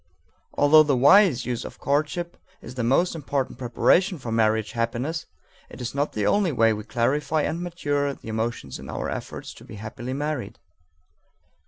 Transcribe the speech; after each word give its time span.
Although 0.55 0.81
the 0.81 0.97
wise 0.97 1.45
use 1.45 1.63
of 1.63 1.77
courtship 1.77 2.35
is 2.59 2.73
the 2.73 2.83
most 2.83 3.13
important 3.13 3.59
preparation 3.59 4.17
for 4.17 4.31
marriage 4.31 4.71
happiness, 4.71 5.27
it 5.69 5.79
is 5.79 5.93
not 5.93 6.13
the 6.13 6.25
only 6.25 6.51
way 6.51 6.73
we 6.73 6.83
clarify 6.83 7.43
and 7.43 7.61
mature 7.61 8.15
the 8.15 8.27
emotions 8.27 8.79
in 8.79 8.89
our 8.89 9.11
efforts 9.11 9.53
to 9.53 9.63
be 9.63 9.75
happily 9.75 10.13
married. 10.13 10.57